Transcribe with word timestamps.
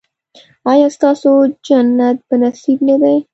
ایا 0.71 0.87
ستاسو 0.97 1.31
جنت 1.65 2.17
په 2.27 2.35
نصیب 2.41 2.79
نه 2.89 2.95
دی؟ 3.01 3.17